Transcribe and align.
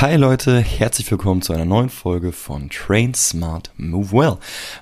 Hi 0.00 0.14
Leute, 0.14 0.60
herzlich 0.60 1.10
willkommen 1.10 1.42
zu 1.42 1.52
einer 1.52 1.64
neuen 1.64 1.88
Folge 1.88 2.30
von 2.30 2.70
Train 2.70 3.14
Smart 3.14 3.72
Move 3.78 4.12
Well. 4.12 4.36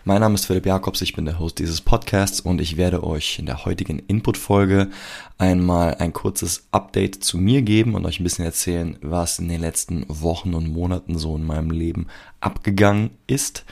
Mein 0.04 0.20
Name 0.20 0.34
ist 0.34 0.44
Philipp 0.44 0.66
Jakobs, 0.66 1.00
ich 1.00 1.14
bin 1.14 1.24
der 1.24 1.38
Host 1.38 1.58
dieses 1.58 1.80
Podcasts 1.80 2.38
und 2.38 2.60
ich 2.60 2.76
werde 2.76 3.02
euch 3.02 3.38
in 3.38 3.46
der 3.46 3.64
heutigen 3.64 3.98
Input-Folge 3.98 4.90
einmal 5.38 5.94
ein 5.94 6.12
kurzes 6.12 6.68
Update 6.70 7.24
zu 7.24 7.38
mir 7.38 7.62
geben 7.62 7.94
und 7.94 8.04
euch 8.04 8.20
ein 8.20 8.24
bisschen 8.24 8.44
erzählen, 8.44 8.98
was 9.00 9.38
in 9.38 9.48
den 9.48 9.62
letzten 9.62 10.04
Wochen 10.08 10.52
und 10.52 10.68
Monaten 10.68 11.16
so 11.16 11.34
in 11.34 11.46
meinem 11.46 11.70
Leben 11.70 12.08
abgegangen 12.40 13.08
ist 13.26 13.64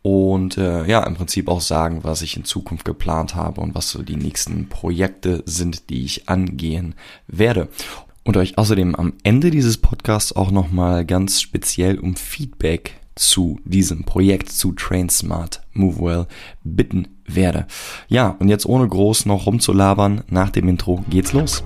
und 0.00 0.56
äh, 0.56 0.86
ja, 0.86 1.02
im 1.02 1.16
Prinzip 1.16 1.48
auch 1.48 1.60
sagen, 1.60 2.04
was 2.04 2.22
ich 2.22 2.38
in 2.38 2.44
Zukunft 2.44 2.86
geplant 2.86 3.34
habe 3.34 3.60
und 3.60 3.74
was 3.74 3.90
so 3.90 4.02
die 4.02 4.16
nächsten 4.16 4.70
Projekte 4.70 5.42
sind, 5.44 5.90
die 5.90 6.06
ich 6.06 6.30
angehen 6.30 6.94
werde 7.26 7.68
und 8.26 8.36
euch 8.36 8.58
außerdem 8.58 8.94
am 8.96 9.14
Ende 9.22 9.50
dieses 9.50 9.78
Podcasts 9.78 10.34
auch 10.34 10.50
nochmal 10.50 11.06
ganz 11.06 11.40
speziell 11.40 11.98
um 11.98 12.16
Feedback 12.16 12.96
zu 13.14 13.60
diesem 13.64 14.04
Projekt 14.04 14.50
zu 14.50 14.72
Train 14.72 15.08
Smart 15.08 15.62
Move 15.72 16.00
Well 16.00 16.26
bitten 16.64 17.08
werde. 17.24 17.66
Ja, 18.08 18.36
und 18.38 18.48
jetzt 18.48 18.66
ohne 18.66 18.86
groß 18.86 19.26
noch 19.26 19.46
rumzulabern, 19.46 20.24
nach 20.28 20.50
dem 20.50 20.68
Intro 20.68 21.04
geht's 21.08 21.32
los. 21.32 21.62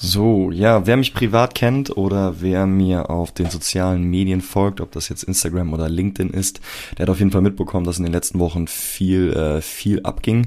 So, 0.00 0.52
ja, 0.52 0.86
wer 0.86 0.96
mich 0.96 1.12
privat 1.12 1.56
kennt 1.56 1.96
oder 1.96 2.40
wer 2.40 2.66
mir 2.66 3.10
auf 3.10 3.32
den 3.32 3.50
sozialen 3.50 4.04
Medien 4.04 4.42
folgt, 4.42 4.80
ob 4.80 4.92
das 4.92 5.08
jetzt 5.08 5.24
Instagram 5.24 5.72
oder 5.72 5.88
LinkedIn 5.88 6.30
ist, 6.30 6.60
der 6.96 7.02
hat 7.02 7.10
auf 7.10 7.18
jeden 7.18 7.32
Fall 7.32 7.42
mitbekommen, 7.42 7.84
dass 7.84 7.98
in 7.98 8.04
den 8.04 8.12
letzten 8.12 8.38
Wochen 8.38 8.68
viel, 8.68 9.32
äh, 9.32 9.60
viel 9.60 10.00
abging. 10.04 10.46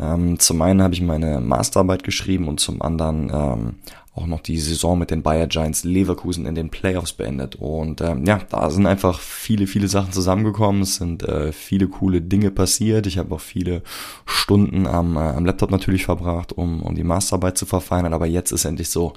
Ähm, 0.00 0.38
zum 0.38 0.62
einen 0.62 0.82
habe 0.82 0.94
ich 0.94 1.02
meine 1.02 1.40
Masterarbeit 1.40 2.04
geschrieben 2.04 2.48
und 2.48 2.60
zum 2.60 2.82
anderen 2.82 3.30
ähm, 3.32 3.74
auch 4.18 4.26
noch 4.26 4.40
die 4.40 4.58
Saison 4.58 4.98
mit 4.98 5.10
den 5.10 5.22
Bayer 5.22 5.46
Giants 5.46 5.84
Leverkusen 5.84 6.46
in 6.46 6.54
den 6.54 6.70
Playoffs 6.70 7.12
beendet. 7.12 7.56
Und 7.56 8.00
ähm, 8.00 8.24
ja, 8.24 8.40
da 8.50 8.70
sind 8.70 8.86
einfach 8.86 9.20
viele, 9.20 9.66
viele 9.66 9.88
Sachen 9.88 10.12
zusammengekommen. 10.12 10.82
Es 10.82 10.96
sind 10.96 11.22
äh, 11.22 11.52
viele 11.52 11.88
coole 11.88 12.20
Dinge 12.20 12.50
passiert. 12.50 13.06
Ich 13.06 13.18
habe 13.18 13.34
auch 13.34 13.40
viele 13.40 13.82
Stunden 14.26 14.86
am, 14.86 15.16
äh, 15.16 15.20
am 15.20 15.46
Laptop 15.46 15.70
natürlich 15.70 16.04
verbracht, 16.04 16.52
um, 16.52 16.82
um 16.82 16.94
die 16.94 17.04
Masterarbeit 17.04 17.56
zu 17.56 17.66
verfeinern. 17.66 18.12
Aber 18.12 18.26
jetzt 18.26 18.50
ist 18.50 18.64
endlich 18.64 18.90
so, 18.90 19.14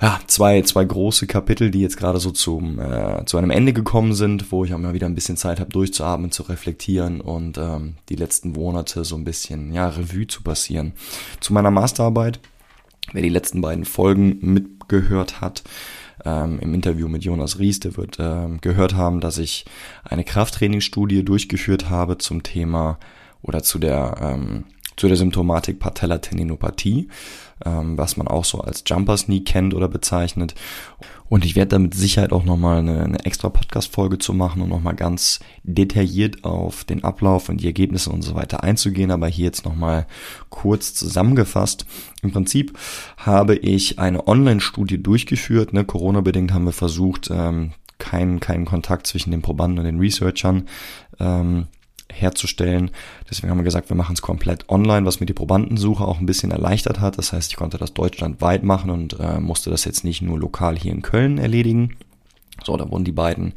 ja, 0.00 0.20
zwei, 0.26 0.62
zwei 0.62 0.84
große 0.84 1.26
Kapitel, 1.26 1.70
die 1.70 1.80
jetzt 1.80 1.96
gerade 1.96 2.20
so 2.20 2.30
zum, 2.30 2.78
äh, 2.78 3.24
zu 3.26 3.36
einem 3.36 3.50
Ende 3.50 3.72
gekommen 3.72 4.14
sind, 4.14 4.52
wo 4.52 4.64
ich 4.64 4.72
auch 4.72 4.78
mal 4.78 4.94
wieder 4.94 5.06
ein 5.06 5.14
bisschen 5.14 5.36
Zeit 5.36 5.58
habe, 5.58 5.70
durchzuatmen, 5.70 6.30
zu 6.30 6.44
reflektieren 6.44 7.20
und 7.20 7.58
ähm, 7.58 7.94
die 8.08 8.16
letzten 8.16 8.52
Monate 8.52 9.04
so 9.04 9.16
ein 9.16 9.24
bisschen, 9.24 9.72
ja, 9.72 9.88
Revue 9.88 10.26
zu 10.26 10.42
passieren. 10.42 10.92
Zu 11.40 11.52
meiner 11.52 11.70
Masterarbeit 11.70 12.40
Wer 13.12 13.22
die 13.22 13.28
letzten 13.30 13.62
beiden 13.62 13.84
Folgen 13.84 14.38
mitgehört 14.42 15.40
hat, 15.40 15.62
ähm, 16.24 16.58
im 16.60 16.74
Interview 16.74 17.08
mit 17.08 17.24
Jonas 17.24 17.58
Ries, 17.58 17.80
der 17.80 17.96
wird 17.96 18.18
ähm, 18.18 18.60
gehört 18.60 18.94
haben, 18.94 19.20
dass 19.20 19.38
ich 19.38 19.64
eine 20.04 20.24
Krafttrainingsstudie 20.24 21.24
durchgeführt 21.24 21.88
habe 21.88 22.18
zum 22.18 22.42
Thema 22.42 22.98
oder 23.40 23.62
zu 23.62 23.78
der 23.78 24.16
ähm, 24.20 24.64
zu 24.98 25.08
der 25.08 25.16
Symptomatik 25.16 25.78
Patellatendinopathie, 25.78 27.08
ähm, 27.64 27.96
was 27.96 28.16
man 28.16 28.28
auch 28.28 28.44
so 28.44 28.60
als 28.60 28.84
Jumper 28.86 29.16
Sneak 29.16 29.46
kennt 29.46 29.74
oder 29.74 29.88
bezeichnet. 29.88 30.54
Und 31.28 31.44
ich 31.44 31.56
werde 31.56 31.70
da 31.70 31.78
mit 31.78 31.94
Sicherheit 31.94 32.32
auch 32.32 32.44
nochmal 32.44 32.78
eine, 32.78 33.04
eine 33.04 33.24
extra 33.24 33.50
Podcast-Folge 33.50 34.18
zu 34.18 34.32
machen 34.32 34.62
und 34.62 34.70
nochmal 34.70 34.94
ganz 34.94 35.40
detailliert 35.62 36.44
auf 36.44 36.84
den 36.84 37.04
Ablauf 37.04 37.48
und 37.48 37.60
die 37.60 37.66
Ergebnisse 37.66 38.10
und 38.10 38.22
so 38.22 38.34
weiter 38.34 38.64
einzugehen. 38.64 39.10
Aber 39.10 39.28
hier 39.28 39.44
jetzt 39.44 39.64
nochmal 39.64 40.06
kurz 40.48 40.94
zusammengefasst. 40.94 41.86
Im 42.22 42.32
Prinzip 42.32 42.78
habe 43.18 43.56
ich 43.56 43.98
eine 43.98 44.26
Online-Studie 44.26 45.02
durchgeführt. 45.02 45.72
Ne? 45.72 45.84
Corona-bedingt 45.84 46.52
haben 46.52 46.64
wir 46.64 46.72
versucht, 46.72 47.28
ähm, 47.30 47.72
keinen 47.98 48.40
keinen 48.40 48.64
Kontakt 48.64 49.06
zwischen 49.06 49.32
den 49.32 49.42
Probanden 49.42 49.80
und 49.80 49.84
den 49.84 49.98
Researchern 49.98 50.68
ähm, 51.20 51.66
herzustellen. 52.12 52.90
Deswegen 53.30 53.50
haben 53.50 53.58
wir 53.58 53.64
gesagt, 53.64 53.90
wir 53.90 53.96
machen 53.96 54.14
es 54.14 54.22
komplett 54.22 54.68
online, 54.68 55.06
was 55.06 55.20
mir 55.20 55.26
die 55.26 55.34
Probandensuche 55.34 56.04
auch 56.04 56.18
ein 56.18 56.26
bisschen 56.26 56.50
erleichtert 56.50 57.00
hat. 57.00 57.18
Das 57.18 57.32
heißt, 57.32 57.50
ich 57.50 57.56
konnte 57.56 57.78
das 57.78 57.94
deutschlandweit 57.94 58.62
machen 58.62 58.90
und 58.90 59.18
äh, 59.20 59.40
musste 59.40 59.70
das 59.70 59.84
jetzt 59.84 60.04
nicht 60.04 60.22
nur 60.22 60.38
lokal 60.38 60.78
hier 60.78 60.92
in 60.92 61.02
Köln 61.02 61.38
erledigen. 61.38 61.96
So, 62.64 62.76
da 62.76 62.90
wurden 62.90 63.04
die 63.04 63.12
beiden 63.12 63.54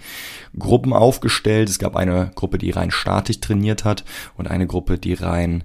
Gruppen 0.58 0.94
aufgestellt. 0.94 1.70
Es 1.70 1.80
gab 1.80 1.96
eine 1.96 2.32
Gruppe, 2.36 2.58
die 2.58 2.72
rein 2.72 2.92
statisch 2.92 3.40
trainiert 3.40 3.84
hat 3.84 4.04
und 4.38 4.48
eine 4.48 4.68
Gruppe, 4.68 4.98
die 4.98 5.14
rein 5.14 5.64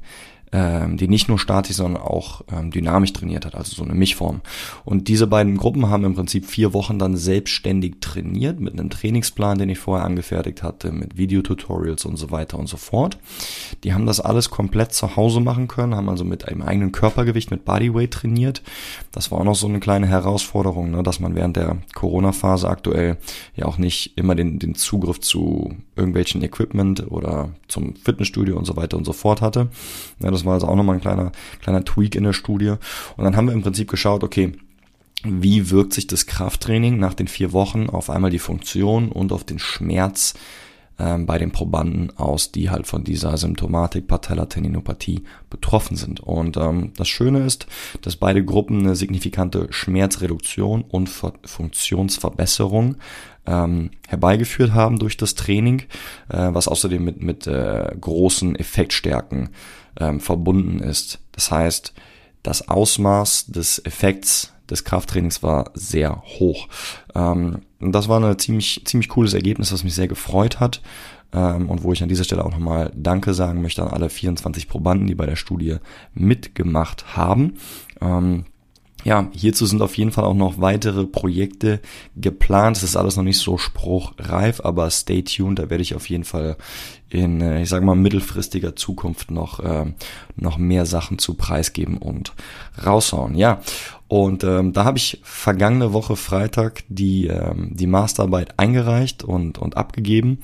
ähm, 0.52 0.96
die 0.96 1.08
nicht 1.08 1.28
nur 1.28 1.38
statisch, 1.38 1.76
sondern 1.76 2.02
auch 2.02 2.42
ähm, 2.52 2.70
dynamisch 2.70 3.12
trainiert 3.12 3.44
hat, 3.44 3.54
also 3.54 3.74
so 3.74 3.84
eine 3.84 3.94
Mischform. 3.94 4.40
Und 4.84 5.08
diese 5.08 5.26
beiden 5.26 5.56
Gruppen 5.56 5.88
haben 5.88 6.04
im 6.04 6.14
Prinzip 6.14 6.46
vier 6.46 6.72
Wochen 6.72 6.98
dann 6.98 7.16
selbstständig 7.16 7.96
trainiert 8.00 8.60
mit 8.60 8.72
einem 8.74 8.90
Trainingsplan, 8.90 9.58
den 9.58 9.68
ich 9.68 9.78
vorher 9.78 10.06
angefertigt 10.06 10.62
hatte, 10.62 10.92
mit 10.92 11.16
Videotutorials 11.16 12.04
und 12.04 12.16
so 12.16 12.30
weiter 12.30 12.58
und 12.58 12.68
so 12.68 12.76
fort. 12.76 13.18
Die 13.84 13.92
haben 13.92 14.06
das 14.06 14.20
alles 14.20 14.50
komplett 14.50 14.92
zu 14.92 15.16
Hause 15.16 15.40
machen 15.40 15.68
können, 15.68 15.94
haben 15.94 16.08
also 16.08 16.24
mit 16.24 16.48
einem 16.48 16.62
eigenen 16.62 16.92
Körpergewicht, 16.92 17.50
mit 17.50 17.64
Bodyweight 17.64 18.12
trainiert. 18.12 18.62
Das 19.12 19.30
war 19.30 19.40
auch 19.40 19.44
noch 19.44 19.56
so 19.56 19.66
eine 19.66 19.80
kleine 19.80 20.06
Herausforderung, 20.06 20.90
ne, 20.90 21.02
dass 21.02 21.20
man 21.20 21.34
während 21.34 21.56
der 21.56 21.78
Corona-Phase 21.94 22.68
aktuell 22.68 23.18
ja 23.54 23.66
auch 23.66 23.78
nicht 23.78 24.16
immer 24.16 24.34
den, 24.34 24.58
den 24.58 24.74
Zugriff 24.74 25.20
zu 25.20 25.76
irgendwelchen 25.96 26.42
Equipment 26.42 27.10
oder 27.10 27.50
zum 27.68 27.96
Fitnessstudio 27.96 28.56
und 28.56 28.64
so 28.64 28.76
weiter 28.76 28.96
und 28.96 29.04
so 29.04 29.12
fort 29.12 29.42
hatte. 29.42 29.68
Ja, 30.22 30.30
das 30.30 30.44
war 30.46 30.54
also 30.54 30.68
auch 30.68 30.76
nochmal 30.76 30.96
ein 30.96 31.00
kleiner, 31.00 31.32
kleiner 31.62 31.84
Tweak 31.84 32.14
in 32.14 32.24
der 32.24 32.32
Studie. 32.32 32.74
Und 33.16 33.24
dann 33.24 33.36
haben 33.36 33.46
wir 33.46 33.54
im 33.54 33.62
Prinzip 33.62 33.90
geschaut, 33.90 34.24
okay, 34.24 34.52
wie 35.24 35.70
wirkt 35.70 35.92
sich 35.92 36.06
das 36.06 36.26
Krafttraining 36.26 36.98
nach 36.98 37.14
den 37.14 37.28
vier 37.28 37.52
Wochen 37.52 37.88
auf 37.88 38.10
einmal 38.10 38.30
die 38.30 38.38
Funktion 38.38 39.10
und 39.10 39.32
auf 39.32 39.44
den 39.44 39.58
Schmerz 39.58 40.34
ähm, 40.98 41.26
bei 41.26 41.38
den 41.38 41.52
Probanden 41.52 42.16
aus, 42.16 42.52
die 42.52 42.70
halt 42.70 42.86
von 42.86 43.04
dieser 43.04 43.36
Symptomatik 43.36 44.06
Patellatendinopathie 44.06 45.24
betroffen 45.50 45.96
sind. 45.96 46.20
Und 46.20 46.56
ähm, 46.56 46.92
das 46.96 47.08
Schöne 47.08 47.44
ist, 47.44 47.66
dass 48.02 48.16
beide 48.16 48.44
Gruppen 48.44 48.80
eine 48.80 48.96
signifikante 48.96 49.66
Schmerzreduktion 49.70 50.82
und 50.82 51.08
Ver 51.08 51.34
Funktionsverbesserung 51.44 52.96
ähm, 53.46 53.90
herbeigeführt 54.08 54.72
haben 54.72 54.98
durch 54.98 55.16
das 55.16 55.34
Training, 55.34 55.80
äh, 56.28 56.48
was 56.52 56.68
außerdem 56.68 57.04
mit, 57.04 57.22
mit 57.22 57.46
äh, 57.46 57.94
großen 58.00 58.56
Effektstärken 58.56 59.50
ähm, 60.00 60.20
verbunden 60.20 60.80
ist. 60.80 61.20
Das 61.32 61.50
heißt, 61.50 61.92
das 62.42 62.68
Ausmaß 62.68 63.46
des 63.46 63.84
Effekts 63.84 64.52
des 64.70 64.84
Krafttrainings 64.84 65.42
war 65.42 65.70
sehr 65.74 66.22
hoch. 66.38 66.68
Ähm, 67.14 67.62
das 67.80 68.08
war 68.08 68.22
ein 68.22 68.38
ziemlich, 68.38 68.82
ziemlich 68.84 69.08
cooles 69.08 69.34
Ergebnis, 69.34 69.72
was 69.72 69.84
mich 69.84 69.94
sehr 69.94 70.08
gefreut 70.08 70.60
hat. 70.60 70.82
Ähm, 71.32 71.68
und 71.68 71.82
wo 71.82 71.92
ich 71.92 72.02
an 72.02 72.08
dieser 72.08 72.24
Stelle 72.24 72.44
auch 72.44 72.52
nochmal 72.52 72.92
Danke 72.94 73.34
sagen 73.34 73.60
möchte 73.60 73.82
an 73.82 73.88
alle 73.88 74.08
24 74.08 74.68
Probanden, 74.68 75.06
die 75.06 75.14
bei 75.14 75.26
der 75.26 75.36
Studie 75.36 75.76
mitgemacht 76.14 77.16
haben. 77.16 77.54
Ähm, 78.00 78.44
ja, 79.06 79.28
hierzu 79.30 79.66
sind 79.66 79.82
auf 79.82 79.96
jeden 79.96 80.10
Fall 80.10 80.24
auch 80.24 80.34
noch 80.34 80.60
weitere 80.60 81.04
Projekte 81.04 81.80
geplant. 82.16 82.76
Es 82.76 82.82
ist 82.82 82.96
alles 82.96 83.14
noch 83.14 83.22
nicht 83.22 83.38
so 83.38 83.56
spruchreif, 83.56 84.60
aber 84.60 84.90
stay 84.90 85.22
tuned. 85.22 85.60
Da 85.60 85.70
werde 85.70 85.82
ich 85.82 85.94
auf 85.94 86.10
jeden 86.10 86.24
Fall 86.24 86.56
in, 87.08 87.40
äh, 87.40 87.62
ich 87.62 87.68
sage 87.68 87.84
mal, 87.84 87.94
mittelfristiger 87.94 88.74
Zukunft 88.74 89.30
noch, 89.30 89.60
äh, 89.60 89.84
noch 90.34 90.58
mehr 90.58 90.86
Sachen 90.86 91.20
zu 91.20 91.34
preisgeben 91.34 91.98
und 91.98 92.32
raushauen. 92.84 93.36
Ja, 93.36 93.60
und 94.08 94.42
ähm, 94.42 94.72
da 94.72 94.84
habe 94.84 94.98
ich 94.98 95.20
vergangene 95.22 95.92
Woche 95.92 96.16
Freitag 96.16 96.82
die, 96.88 97.28
ähm, 97.28 97.76
die 97.76 97.86
Masterarbeit 97.86 98.58
eingereicht 98.58 99.22
und, 99.22 99.58
und 99.58 99.76
abgegeben. 99.76 100.40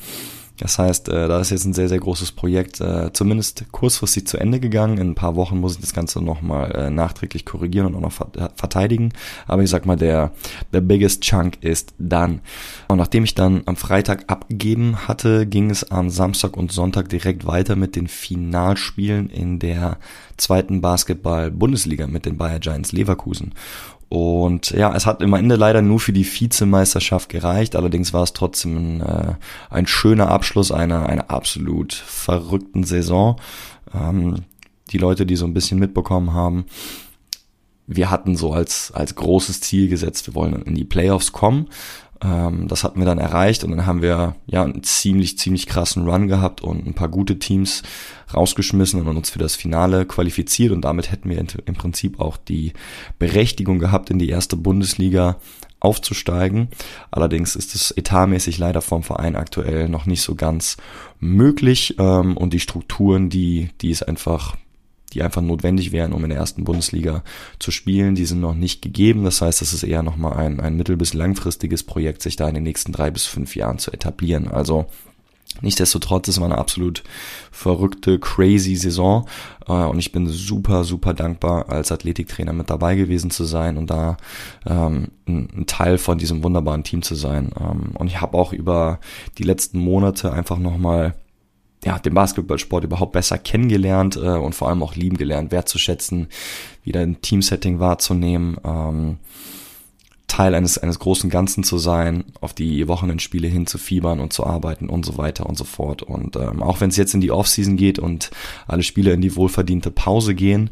Das 0.63 0.79
heißt, 0.79 1.09
äh, 1.09 1.27
da 1.27 1.41
ist 1.41 1.51
jetzt 1.51 1.65
ein 1.65 1.73
sehr, 1.73 1.89
sehr 1.89 1.99
großes 1.99 2.31
Projekt 2.33 2.81
äh, 2.81 3.13
zumindest 3.13 3.65
kurzfristig 3.73 4.29
zu 4.29 4.39
Ende 4.39 4.61
gegangen. 4.61 4.97
In 4.97 5.11
ein 5.11 5.15
paar 5.17 5.35
Wochen 5.35 5.59
muss 5.59 5.75
ich 5.75 5.81
das 5.81 5.93
Ganze 5.93 6.23
nochmal 6.23 6.71
äh, 6.71 6.89
nachträglich 6.89 7.45
korrigieren 7.45 7.89
und 7.89 7.97
auch 7.97 8.01
noch 8.01 8.13
ver 8.13 8.53
verteidigen. 8.55 9.13
Aber 9.49 9.65
ich 9.65 9.71
sag 9.71 9.87
mal, 9.87 9.97
der, 9.97 10.31
der 10.73 10.81
biggest 10.81 11.23
chunk 11.23 11.59
ist 11.63 11.95
dann. 11.99 12.43
Und 12.87 12.99
nachdem 12.99 13.25
ich 13.25 13.35
dann 13.35 13.63
am 13.67 13.75
Freitag 13.75 14.25
abgegeben 14.29 15.09
hatte, 15.09 15.49
ging 15.49 15.69
es 15.69 15.91
am 15.91 16.11
Samstag 16.11 16.57
und 16.57 16.71
Sonntag 16.71 17.09
direkt 17.09 17.45
weiter 17.45 17.75
mit 17.75 17.97
den 17.97 18.07
Finalspielen 18.07 19.31
in 19.31 19.59
der 19.59 19.99
zweiten 20.37 20.81
Basketball-Bundesliga 20.81 22.07
mit 22.07 22.25
den 22.25 22.37
Bayer 22.37 22.61
Giants 22.61 22.93
Leverkusen. 22.93 23.53
Und 24.13 24.73
ja, 24.73 24.95
es 24.95 25.07
hat 25.07 25.23
im 25.23 25.33
Ende 25.33 25.57
leider 25.57 25.81
nur 25.81 25.99
für 25.99 26.13
die 26.13 26.27
Vizemeisterschaft 26.27 27.31
gereicht. 27.31 27.77
Allerdings 27.77 28.13
war 28.13 28.23
es 28.23 28.35
trotzdem 28.35 28.77
ein, 28.77 29.01
äh, 29.01 29.35
ein 29.71 29.87
schöner 29.87 30.29
Abschluss 30.29 30.71
einer, 30.71 31.09
einer 31.09 31.31
absolut 31.31 31.95
verrückten 31.95 32.85
Saison. 32.85 33.41
Ähm, 33.95 34.43
die 34.91 34.99
Leute, 34.99 35.25
die 35.25 35.37
so 35.37 35.47
ein 35.47 35.55
bisschen 35.55 35.79
mitbekommen 35.79 36.35
haben, 36.35 36.67
wir 37.87 38.11
hatten 38.11 38.37
so 38.37 38.53
als, 38.53 38.93
als 38.93 39.15
großes 39.15 39.63
Ziel 39.63 39.89
gesetzt, 39.89 40.27
wir 40.27 40.35
wollen 40.35 40.61
in 40.61 40.75
die 40.75 40.85
Playoffs 40.85 41.33
kommen. 41.33 41.71
Ähm, 42.23 42.69
das 42.69 42.85
hatten 42.85 43.01
wir 43.01 43.07
dann 43.07 43.19
erreicht 43.19 43.65
und 43.65 43.71
dann 43.71 43.87
haben 43.87 44.03
wir 44.03 44.37
ja 44.47 44.65
einen 44.65 44.83
ziemlich, 44.83 45.39
ziemlich 45.39 45.67
krassen 45.67 46.09
Run 46.09 46.29
gehabt 46.29 46.61
und 46.61 46.87
ein 46.87 46.95
paar 46.95 47.09
gute 47.09 47.39
Teams 47.39 47.83
rausgeschmissen 48.33 49.07
und 49.07 49.17
uns 49.17 49.31
für 49.31 49.39
das 49.39 49.57
Finale 49.57 50.07
qualifiziert 50.07 50.73
und 50.73 50.83
damit 50.83 51.11
hätten 51.11 51.29
wir 51.29 51.39
im 51.39 51.75
Prinzip 51.75 52.21
auch 52.21 52.37
die 52.37 52.73
Berechtigung 53.19 53.79
gehabt, 53.79 54.11
in 54.11 54.19
die 54.19 54.29
erste 54.29 54.57
Bundesliga 54.57 55.37
aufzusteigen. 55.81 56.69
Allerdings 57.11 57.57
ist 57.57 57.75
es 57.75 57.91
etatmäßig 57.91 58.59
leider 58.59 58.83
vom 58.83 59.03
Verein 59.03 59.35
aktuell 59.35 59.89
noch 59.89 60.07
nicht 60.07 60.23
so 60.23 60.37
ganz 60.37 60.77
möglich 61.19 61.97
ähm, 61.99 62.37
und 62.37 62.53
die 62.53 62.61
Strukturen, 62.61 63.31
die, 63.31 63.71
die 63.81 63.91
es 63.91 64.03
einfach 64.03 64.57
die 65.13 65.23
einfach 65.23 65.43
notwendig 65.43 65.93
wären, 65.93 66.13
um 66.13 66.25
in 66.25 66.31
der 66.31 66.39
ersten 66.39 66.65
Bundesliga 66.65 67.23
zu 67.59 67.71
spielen. 67.71 68.15
Die 68.15 68.25
sind 68.25 68.41
noch 68.41 68.55
nicht 68.55 68.83
gegeben. 68.83 69.25
Das 69.25 69.41
heißt, 69.41 69.63
es 69.63 69.73
ist 69.73 69.83
eher 69.83 70.03
nochmal 70.03 70.35
ein, 70.35 70.61
ein 70.61 70.77
mittel- 70.77 70.97
bis 70.97 71.15
langfristiges 71.15 71.83
Projekt, 71.83 72.23
sich 72.23 72.37
da 72.37 72.49
in 72.49 72.55
den 72.55 72.65
nächsten 72.65 72.93
drei 72.93 73.11
bis 73.11 73.27
fünf 73.27 73.57
Jahren 73.57 73.79
zu 73.79 73.93
etablieren. 73.93 74.49
Also 74.49 74.87
Nichtsdestotrotz, 75.61 76.29
es 76.29 76.41
war 76.41 76.47
eine 76.47 76.57
absolut 76.57 77.03
verrückte, 77.51 78.19
crazy 78.19 78.75
Saison 78.75 79.29
äh, 79.69 79.73
und 79.73 79.99
ich 79.99 80.11
bin 80.11 80.27
super, 80.27 80.83
super 80.83 81.13
dankbar, 81.13 81.69
als 81.69 81.93
Athletiktrainer 81.93 82.55
mit 82.55 82.71
dabei 82.71 82.97
gewesen 82.97 83.31
zu 83.31 83.45
sein 83.45 83.77
und 83.77 83.91
da 83.91 84.17
ähm, 84.67 85.09
ein, 85.29 85.49
ein 85.55 85.67
Teil 85.67 85.99
von 85.99 86.17
diesem 86.17 86.43
wunderbaren 86.43 86.85
Team 86.85 87.03
zu 87.03 87.15
sein. 87.15 87.51
Ähm, 87.61 87.95
und 87.95 88.07
ich 88.07 88.21
habe 88.21 88.39
auch 88.39 88.53
über 88.55 88.99
die 89.37 89.43
letzten 89.43 89.79
Monate 89.79 90.33
einfach 90.33 90.59
nochmal 90.59 91.15
ja, 91.85 91.99
den 91.99 92.15
Basketballsport 92.15 92.85
überhaupt 92.85 93.13
besser 93.13 93.39
kennengelernt 93.39 94.17
äh, 94.17 94.21
und 94.21 94.55
vor 94.55 94.69
allem 94.69 94.83
auch 94.83 94.95
lieben 94.95 95.17
gelernt, 95.17 95.51
wertzuschätzen, 95.51 96.29
wieder 96.85 97.01
ein 97.01 97.21
Teamsetting 97.21 97.81
wahrzunehmen, 97.81 98.57
ähm, 98.65 99.19
Teil 100.29 100.55
eines, 100.55 100.79
eines 100.79 100.99
großen 100.99 101.29
Ganzen 101.29 101.63
zu 101.63 101.77
sein, 101.77 102.25
auf 102.41 102.55
die 102.55 102.89
Wochenendspiele 102.89 103.49
hinzufiebern 103.49 104.19
und 104.19 104.33
zu 104.33 104.47
arbeiten 104.47 104.89
und 104.89 105.05
so 105.05 105.19
weiter 105.19 105.45
und 105.45 105.59
so 105.59 105.65
fort. 105.65 106.03
Und 106.03 106.37
ähm, 106.37 106.63
auch 106.63 106.81
wenn 106.81 106.89
es 106.89 106.97
jetzt 106.97 107.13
in 107.13 107.21
die 107.21 107.31
Offseason 107.31 107.77
geht 107.77 107.99
und 107.99 108.31
alle 108.67 108.83
Spiele 108.83 109.13
in 109.13 109.21
die 109.21 109.37
wohlverdiente 109.37 109.91
Pause 109.91 110.35
gehen, 110.35 110.71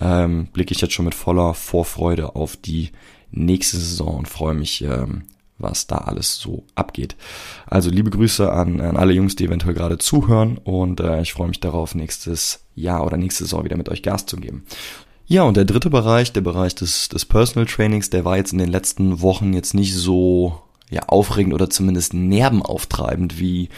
ähm, 0.00 0.46
blicke 0.52 0.72
ich 0.72 0.80
jetzt 0.80 0.92
schon 0.92 1.06
mit 1.06 1.16
voller 1.16 1.54
Vorfreude 1.54 2.36
auf 2.36 2.56
die 2.56 2.90
nächste 3.32 3.78
Saison 3.78 4.18
und 4.18 4.28
freue 4.28 4.54
mich 4.54 4.82
ähm, 4.82 5.22
was 5.60 5.86
da 5.86 5.98
alles 5.98 6.36
so 6.36 6.64
abgeht. 6.74 7.16
Also 7.66 7.90
liebe 7.90 8.10
Grüße 8.10 8.52
an, 8.52 8.80
an 8.80 8.96
alle 8.96 9.12
Jungs, 9.12 9.36
die 9.36 9.44
eventuell 9.44 9.74
gerade 9.74 9.98
zuhören 9.98 10.58
und 10.58 11.00
äh, 11.00 11.20
ich 11.22 11.32
freue 11.32 11.48
mich 11.48 11.60
darauf, 11.60 11.94
nächstes 11.94 12.66
Jahr 12.74 13.04
oder 13.04 13.16
nächste 13.16 13.44
Saison 13.44 13.64
wieder 13.64 13.76
mit 13.76 13.88
euch 13.88 14.02
Gas 14.02 14.26
zu 14.26 14.36
geben. 14.36 14.64
Ja, 15.26 15.44
und 15.44 15.56
der 15.56 15.64
dritte 15.64 15.90
Bereich, 15.90 16.32
der 16.32 16.40
Bereich 16.40 16.74
des, 16.74 17.08
des 17.08 17.24
Personal 17.24 17.66
Trainings, 17.66 18.10
der 18.10 18.24
war 18.24 18.36
jetzt 18.36 18.52
in 18.52 18.58
den 18.58 18.70
letzten 18.70 19.20
Wochen 19.20 19.52
jetzt 19.52 19.74
nicht 19.74 19.94
so 19.94 20.60
ja, 20.90 21.02
aufregend 21.06 21.54
oder 21.54 21.70
zumindest 21.70 22.14
nervenauftreibend 22.14 23.38
wie, 23.38 23.68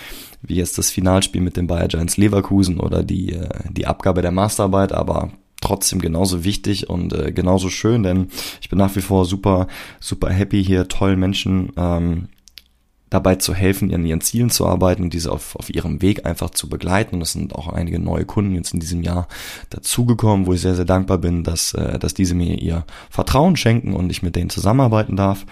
wie 0.40 0.54
jetzt 0.54 0.78
das 0.78 0.90
Finalspiel 0.90 1.42
mit 1.42 1.58
den 1.58 1.66
Bayer 1.66 1.88
Giants 1.88 2.16
Leverkusen 2.16 2.80
oder 2.80 3.02
die, 3.02 3.34
äh, 3.34 3.48
die 3.70 3.86
Abgabe 3.86 4.22
der 4.22 4.32
Masterarbeit, 4.32 4.92
aber 4.92 5.30
trotzdem 5.72 6.02
genauso 6.02 6.44
wichtig 6.44 6.90
und 6.90 7.14
äh, 7.14 7.32
genauso 7.32 7.70
schön, 7.70 8.02
denn 8.02 8.28
ich 8.60 8.68
bin 8.68 8.78
nach 8.78 8.94
wie 8.94 9.00
vor 9.00 9.24
super, 9.24 9.68
super 10.00 10.28
happy, 10.28 10.62
hier 10.62 10.86
tollen 10.86 11.18
Menschen 11.18 11.72
ähm, 11.78 12.28
dabei 13.08 13.36
zu 13.36 13.54
helfen, 13.54 13.92
an 13.94 14.04
ihren 14.04 14.20
Zielen 14.20 14.50
zu 14.50 14.66
arbeiten 14.66 15.02
und 15.02 15.14
diese 15.14 15.32
auf, 15.32 15.56
auf 15.56 15.74
ihrem 15.74 16.02
Weg 16.02 16.26
einfach 16.26 16.50
zu 16.50 16.68
begleiten. 16.68 17.16
Und 17.16 17.22
es 17.22 17.32
sind 17.32 17.54
auch 17.54 17.68
einige 17.68 17.98
neue 17.98 18.26
Kunden 18.26 18.54
jetzt 18.54 18.74
in 18.74 18.80
diesem 18.80 19.02
Jahr 19.02 19.28
dazugekommen, 19.70 20.46
wo 20.46 20.52
ich 20.52 20.60
sehr, 20.60 20.74
sehr 20.74 20.84
dankbar 20.84 21.18
bin, 21.18 21.42
dass, 21.42 21.72
äh, 21.72 21.98
dass 21.98 22.12
diese 22.12 22.34
mir 22.34 22.60
ihr 22.60 22.84
Vertrauen 23.08 23.56
schenken 23.56 23.94
und 23.94 24.10
ich 24.10 24.22
mit 24.22 24.36
denen 24.36 24.50
zusammenarbeiten 24.50 25.16
darf. 25.16 25.46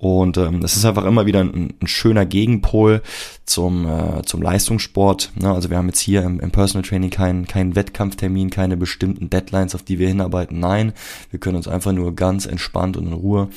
Und 0.00 0.38
ähm, 0.38 0.62
das 0.62 0.78
ist 0.78 0.86
einfach 0.86 1.04
immer 1.04 1.26
wieder 1.26 1.40
ein, 1.40 1.74
ein 1.78 1.86
schöner 1.86 2.24
Gegenpol 2.24 3.02
zum, 3.44 3.86
äh, 3.86 4.22
zum 4.24 4.40
Leistungssport. 4.40 5.30
Ne? 5.38 5.52
Also 5.52 5.68
wir 5.68 5.76
haben 5.76 5.88
jetzt 5.88 6.00
hier 6.00 6.22
im, 6.22 6.40
im 6.40 6.50
Personal 6.50 6.88
Training 6.88 7.10
keinen 7.10 7.46
keinen 7.46 7.76
Wettkampftermin, 7.76 8.48
keine 8.48 8.78
bestimmten 8.78 9.28
Deadlines, 9.28 9.74
auf 9.74 9.82
die 9.82 9.98
wir 9.98 10.08
hinarbeiten. 10.08 10.58
Nein, 10.58 10.94
wir 11.30 11.38
können 11.38 11.56
uns 11.56 11.68
einfach 11.68 11.92
nur 11.92 12.14
ganz 12.14 12.46
entspannt 12.46 12.96
und 12.96 13.08
in 13.08 13.12
Ruhe 13.12 13.50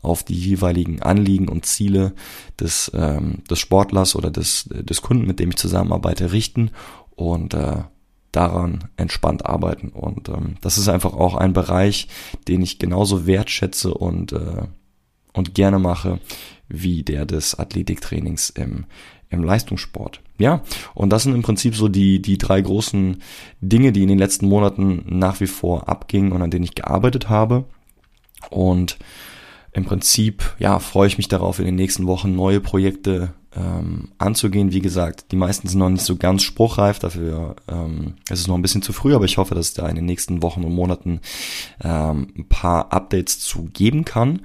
auf 0.00 0.22
die 0.22 0.32
jeweiligen 0.32 1.02
Anliegen 1.02 1.48
und 1.48 1.66
Ziele 1.66 2.14
des, 2.58 2.90
ähm, 2.94 3.44
des 3.50 3.58
Sportlers 3.58 4.16
oder 4.16 4.30
des, 4.30 4.70
des 4.70 5.02
Kunden, 5.02 5.26
mit 5.26 5.38
dem 5.38 5.50
ich 5.50 5.56
zusammenarbeite, 5.56 6.32
richten 6.32 6.70
und 7.14 7.52
äh, 7.52 7.82
daran 8.32 8.88
entspannt 8.96 9.44
arbeiten. 9.44 9.90
Und 9.90 10.30
ähm, 10.30 10.54
das 10.62 10.78
ist 10.78 10.88
einfach 10.88 11.12
auch 11.12 11.34
ein 11.34 11.52
Bereich, 11.52 12.08
den 12.48 12.62
ich 12.62 12.78
genauso 12.78 13.26
wertschätze 13.26 13.92
und 13.92 14.32
äh, 14.32 14.62
und 15.32 15.54
gerne 15.54 15.78
mache, 15.78 16.20
wie 16.68 17.02
der 17.02 17.26
des 17.26 17.58
Athletiktrainings 17.58 18.50
im, 18.50 18.86
im 19.28 19.42
Leistungssport. 19.42 20.20
Ja, 20.38 20.62
und 20.94 21.10
das 21.10 21.24
sind 21.24 21.34
im 21.34 21.42
Prinzip 21.42 21.76
so 21.76 21.88
die, 21.88 22.22
die 22.22 22.38
drei 22.38 22.60
großen 22.60 23.22
Dinge, 23.60 23.92
die 23.92 24.02
in 24.02 24.08
den 24.08 24.18
letzten 24.18 24.48
Monaten 24.48 25.04
nach 25.06 25.40
wie 25.40 25.46
vor 25.46 25.88
abgingen 25.88 26.32
und 26.32 26.42
an 26.42 26.50
denen 26.50 26.64
ich 26.64 26.74
gearbeitet 26.74 27.28
habe. 27.28 27.64
Und 28.48 28.98
im 29.72 29.84
Prinzip, 29.84 30.56
ja, 30.58 30.78
freue 30.78 31.08
ich 31.08 31.18
mich 31.18 31.28
darauf, 31.28 31.58
in 31.58 31.66
den 31.66 31.74
nächsten 31.76 32.06
Wochen 32.06 32.34
neue 32.34 32.60
Projekte 32.60 33.34
ähm, 33.54 34.08
anzugehen. 34.18 34.72
Wie 34.72 34.80
gesagt, 34.80 35.30
die 35.30 35.36
meisten 35.36 35.68
sind 35.68 35.78
noch 35.78 35.90
nicht 35.90 36.04
so 36.04 36.16
ganz 36.16 36.42
spruchreif, 36.42 36.98
dafür 36.98 37.56
ähm, 37.68 38.14
ist 38.30 38.40
es 38.40 38.46
noch 38.46 38.54
ein 38.54 38.62
bisschen 38.62 38.82
zu 38.82 38.92
früh, 38.92 39.14
aber 39.14 39.24
ich 39.24 39.38
hoffe, 39.38 39.54
dass 39.54 39.66
es 39.66 39.74
da 39.74 39.88
in 39.88 39.96
den 39.96 40.06
nächsten 40.06 40.42
Wochen 40.42 40.64
und 40.64 40.74
Monaten 40.74 41.20
ähm, 41.82 42.32
ein 42.36 42.48
paar 42.48 42.92
Updates 42.92 43.40
zu 43.40 43.64
geben 43.72 44.04
kann. 44.04 44.40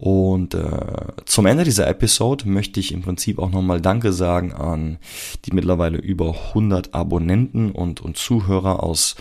Und 0.00 0.54
äh, 0.54 1.12
zum 1.26 1.44
Ende 1.44 1.62
dieser 1.62 1.86
Episode 1.86 2.48
möchte 2.48 2.80
ich 2.80 2.92
im 2.92 3.02
Prinzip 3.02 3.38
auch 3.38 3.50
nochmal 3.50 3.82
Danke 3.82 4.14
sagen 4.14 4.54
an 4.54 4.96
die 5.44 5.52
mittlerweile 5.52 5.98
über 5.98 6.34
100 6.48 6.94
Abonnenten 6.94 7.70
und, 7.70 8.00
und 8.00 8.16
Zuhörer 8.16 8.82
aus 8.82 9.16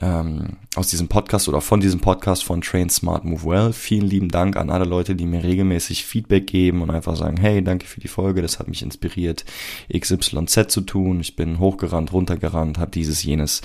ähm, 0.00 0.56
aus 0.76 0.88
diesem 0.88 1.08
Podcast 1.08 1.48
oder 1.48 1.60
von 1.60 1.80
diesem 1.80 2.00
Podcast 2.00 2.44
von 2.44 2.60
Train 2.60 2.90
Smart 2.90 3.24
Move 3.24 3.44
Well. 3.44 3.72
Vielen 3.72 4.06
lieben 4.06 4.28
Dank 4.28 4.56
an 4.56 4.70
alle 4.70 4.84
Leute, 4.84 5.16
die 5.16 5.26
mir 5.26 5.42
regelmäßig 5.42 6.04
Feedback 6.04 6.46
geben 6.46 6.82
und 6.82 6.90
einfach 6.90 7.16
sagen, 7.16 7.36
hey, 7.38 7.62
danke 7.62 7.86
für 7.86 8.00
die 8.00 8.08
Folge, 8.08 8.40
das 8.40 8.58
hat 8.58 8.68
mich 8.68 8.82
inspiriert, 8.82 9.44
XYZ 9.92 10.68
zu 10.68 10.82
tun. 10.82 11.20
Ich 11.20 11.34
bin 11.34 11.58
hochgerannt, 11.58 12.12
runtergerannt, 12.12 12.78
habe 12.78 12.92
dieses, 12.92 13.24
jenes 13.24 13.62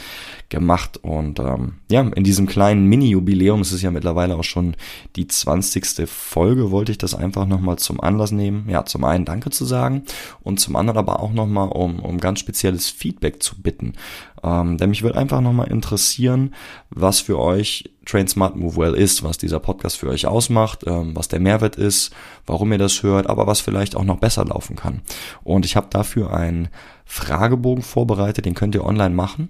gemacht 0.49 0.97
und 0.97 1.39
ähm, 1.39 1.75
ja, 1.91 2.01
in 2.01 2.23
diesem 2.23 2.47
kleinen 2.47 2.85
Mini-Jubiläum, 2.87 3.61
es 3.61 3.71
ist 3.71 3.81
ja 3.81 3.91
mittlerweile 3.91 4.35
auch 4.35 4.43
schon 4.43 4.75
die 5.15 5.27
20. 5.27 6.07
Folge, 6.07 6.71
wollte 6.71 6.91
ich 6.91 6.97
das 6.97 7.13
einfach 7.13 7.45
nochmal 7.45 7.77
zum 7.77 7.99
Anlass 8.01 8.31
nehmen. 8.31 8.67
Ja, 8.69 8.85
zum 8.85 9.03
einen 9.03 9.25
Danke 9.25 9.51
zu 9.51 9.65
sagen 9.65 10.03
und 10.41 10.59
zum 10.59 10.75
anderen 10.75 10.97
aber 10.97 11.19
auch 11.19 11.33
nochmal 11.33 11.69
um, 11.69 11.99
um 11.99 12.19
ganz 12.19 12.39
spezielles 12.39 12.89
Feedback 12.89 13.43
zu 13.43 13.61
bitten. 13.61 13.93
Ähm, 14.45 14.77
denn 14.77 14.91
mich 14.91 15.01
würde 15.01 15.17
einfach 15.17 15.41
nochmal 15.41 15.71
interessieren, 15.71 16.53
was 16.91 17.19
für 17.19 17.39
euch 17.39 17.89
Train 18.05 18.27
Smart 18.27 18.55
Move 18.55 18.77
Well 18.77 18.93
ist, 18.93 19.23
was 19.23 19.39
dieser 19.39 19.59
Podcast 19.59 19.97
für 19.97 20.09
euch 20.09 20.27
ausmacht, 20.27 20.83
ähm, 20.85 21.15
was 21.15 21.27
der 21.27 21.39
Mehrwert 21.39 21.77
ist, 21.77 22.13
warum 22.45 22.71
ihr 22.71 22.77
das 22.77 23.01
hört, 23.01 23.27
aber 23.27 23.47
was 23.47 23.59
vielleicht 23.59 23.95
auch 23.95 24.03
noch 24.03 24.19
besser 24.19 24.45
laufen 24.45 24.75
kann. 24.75 25.01
Und 25.43 25.65
ich 25.65 25.75
habe 25.75 25.87
dafür 25.89 26.31
einen 26.31 26.67
Fragebogen 27.05 27.83
vorbereitet, 27.83 28.45
den 28.45 28.53
könnt 28.53 28.75
ihr 28.75 28.85
online 28.85 29.15
machen. 29.15 29.49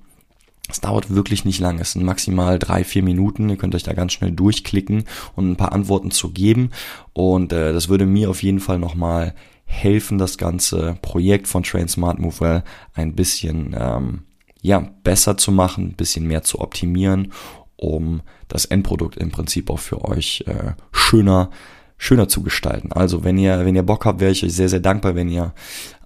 Es 0.70 0.82
dauert 0.82 1.14
wirklich 1.14 1.46
nicht 1.46 1.60
lange, 1.60 1.82
es 1.82 1.92
sind 1.92 2.06
maximal 2.06 2.58
drei, 2.58 2.84
vier 2.84 3.04
Minuten. 3.04 3.50
Ihr 3.50 3.58
könnt 3.58 3.76
euch 3.76 3.84
da 3.84 3.94
ganz 3.94 4.14
schnell 4.14 4.32
durchklicken 4.32 5.04
und 5.36 5.52
ein 5.52 5.58
paar 5.58 5.74
Antworten 5.74 6.10
zu 6.10 6.32
geben. 6.32 6.72
Und 7.14 7.54
äh, 7.54 7.74
das 7.74 7.90
würde 7.90 8.06
mir 8.06 8.30
auf 8.30 8.42
jeden 8.42 8.60
Fall 8.60 8.80
nochmal 8.80 9.36
helfen, 9.66 10.18
das 10.18 10.38
ganze 10.38 10.98
Projekt 11.02 11.48
von 11.48 11.64
Train 11.64 11.88
Smart 11.88 12.18
Move 12.18 12.40
Well 12.40 12.64
ein 12.94 13.14
bisschen 13.14 13.76
ähm, 13.78 14.24
ja, 14.66 14.80
besser 15.04 15.38
zu 15.38 15.52
machen, 15.52 15.90
ein 15.90 15.96
bisschen 15.96 16.26
mehr 16.26 16.42
zu 16.42 16.60
optimieren, 16.60 17.32
um 17.76 18.22
das 18.48 18.66
Endprodukt 18.66 19.16
im 19.16 19.30
Prinzip 19.30 19.70
auch 19.70 19.78
für 19.78 20.04
euch 20.04 20.44
äh, 20.48 20.74
schöner 20.92 21.52
schöner 21.98 22.28
zu 22.28 22.44
gestalten. 22.44 22.92
Also 22.92 23.24
wenn 23.24 23.38
ihr, 23.38 23.66
wenn 23.66 23.76
ihr 23.76 23.84
Bock 23.84 24.06
habt, 24.06 24.20
wäre 24.20 24.32
ich 24.32 24.44
euch 24.44 24.54
sehr, 24.54 24.70
sehr 24.70 24.80
dankbar, 24.80 25.16
wenn 25.16 25.30
ihr 25.30 25.54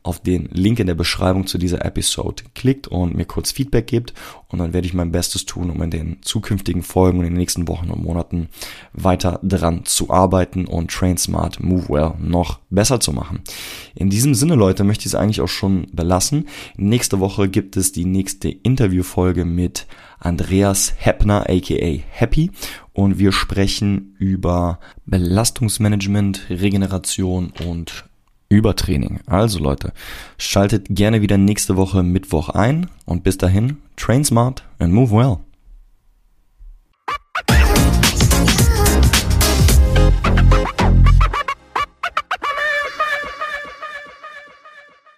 auf 0.03 0.19
den 0.19 0.45
Link 0.51 0.79
in 0.79 0.87
der 0.87 0.95
Beschreibung 0.95 1.45
zu 1.45 1.57
dieser 1.57 1.83
Episode 1.83 2.43
klickt 2.55 2.87
und 2.87 3.15
mir 3.15 3.25
kurz 3.25 3.51
Feedback 3.51 3.87
gebt 3.87 4.13
und 4.47 4.59
dann 4.59 4.73
werde 4.73 4.87
ich 4.87 4.93
mein 4.93 5.11
Bestes 5.11 5.45
tun, 5.45 5.69
um 5.69 5.81
in 5.81 5.91
den 5.91 6.17
zukünftigen 6.21 6.83
Folgen 6.83 7.19
und 7.19 7.25
in 7.25 7.33
den 7.33 7.37
nächsten 7.37 7.67
Wochen 7.67 7.89
und 7.89 8.03
Monaten 8.03 8.47
weiter 8.93 9.39
dran 9.43 9.85
zu 9.85 10.09
arbeiten 10.09 10.65
und 10.65 10.89
Train 10.89 11.17
Smart 11.17 11.61
Move 11.61 11.89
Well 11.89 12.13
noch 12.19 12.59
besser 12.69 12.99
zu 12.99 13.11
machen. 13.11 13.41
In 13.93 14.09
diesem 14.09 14.35
Sinne, 14.35 14.55
Leute, 14.55 14.83
möchte 14.83 15.01
ich 15.01 15.07
es 15.07 15.15
eigentlich 15.15 15.41
auch 15.41 15.47
schon 15.47 15.87
belassen. 15.91 16.47
Nächste 16.77 17.19
Woche 17.19 17.49
gibt 17.49 17.75
es 17.75 17.91
die 17.91 18.05
nächste 18.05 18.49
Interviewfolge 18.49 19.43
mit 19.43 19.85
Andreas 20.19 20.93
Heppner, 20.97 21.49
aka 21.49 21.99
Happy. 22.09 22.51
Und 22.99 23.17
wir 23.17 23.31
sprechen 23.31 24.13
über 24.19 24.77
Belastungsmanagement, 25.05 26.49
Regeneration 26.49 27.53
und 27.65 28.03
Übertraining. 28.49 29.21
Also 29.25 29.57
Leute, 29.57 29.93
schaltet 30.37 30.87
gerne 30.89 31.21
wieder 31.21 31.37
nächste 31.37 31.77
Woche 31.77 32.03
Mittwoch 32.03 32.49
ein 32.49 32.89
und 33.05 33.23
bis 33.23 33.37
dahin, 33.37 33.77
train 33.95 34.25
smart 34.25 34.65
and 34.79 34.93
move 34.93 35.13
well. 35.13 35.37